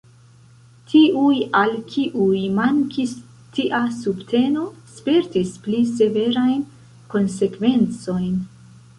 Tiuj, 0.91 1.33
al 1.57 1.73
kiuj 1.95 2.39
mankis 2.59 3.11
tia 3.57 3.81
subteno, 3.97 4.63
spertis 4.93 5.51
pli 5.67 5.83
severajn 5.91 6.63
konsekvencojn. 7.15 8.33